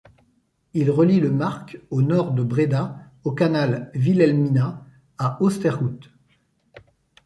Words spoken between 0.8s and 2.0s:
relie le Mark